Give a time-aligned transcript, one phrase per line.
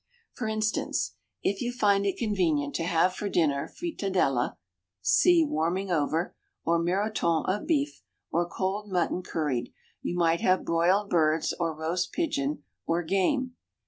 [0.33, 1.13] For instance,
[1.43, 4.57] if you find it convenient to have for dinner fritadella
[4.99, 6.35] (see "Warming Over")
[6.65, 8.01] or miroton of beef,
[8.31, 13.53] or cold mutton curried, you might have broiled birds, or roast pigeon, or game.